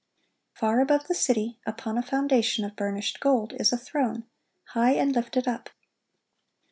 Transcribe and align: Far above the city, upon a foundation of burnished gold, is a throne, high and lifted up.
Far 0.55 0.79
above 0.79 1.05
the 1.07 1.13
city, 1.13 1.59
upon 1.63 1.95
a 1.95 2.01
foundation 2.01 2.65
of 2.65 2.75
burnished 2.75 3.19
gold, 3.19 3.53
is 3.59 3.71
a 3.71 3.77
throne, 3.77 4.23
high 4.69 4.93
and 4.93 5.13
lifted 5.15 5.47
up. 5.47 5.69